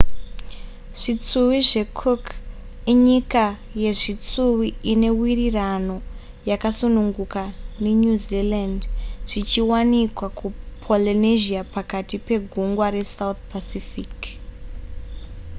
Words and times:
zvitsuwi 0.99 1.59
zvecook 1.71 2.23
inyika 2.93 3.45
yezvitsuwi 3.83 4.67
ine 4.91 5.09
wirirano 5.19 5.97
yakasununguka 6.49 7.43
nenew 7.83 8.15
zealand 8.27 8.81
zvichiwanikwa 9.29 10.27
kupolynesia 10.39 11.61
pakati 11.75 12.15
pegungwa 12.27 12.85
resouth 12.97 13.39
pacific 13.51 14.15